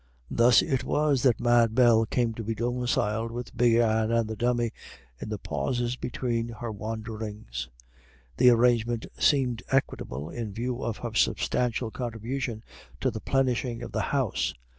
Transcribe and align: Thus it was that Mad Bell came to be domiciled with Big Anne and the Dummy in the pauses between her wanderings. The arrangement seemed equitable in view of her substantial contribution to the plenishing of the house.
Thus 0.31 0.63
it 0.63 0.83
was 0.83 1.21
that 1.21 1.39
Mad 1.39 1.75
Bell 1.75 2.07
came 2.07 2.33
to 2.33 2.43
be 2.43 2.55
domiciled 2.55 3.29
with 3.31 3.55
Big 3.55 3.75
Anne 3.75 4.09
and 4.11 4.27
the 4.27 4.35
Dummy 4.35 4.71
in 5.19 5.29
the 5.29 5.37
pauses 5.37 5.95
between 5.95 6.47
her 6.49 6.71
wanderings. 6.71 7.69
The 8.37 8.49
arrangement 8.49 9.05
seemed 9.19 9.61
equitable 9.69 10.27
in 10.31 10.53
view 10.53 10.81
of 10.83 10.97
her 10.97 11.13
substantial 11.13 11.91
contribution 11.91 12.63
to 12.99 13.11
the 13.11 13.21
plenishing 13.21 13.83
of 13.83 13.91
the 13.91 14.01
house. 14.09 14.55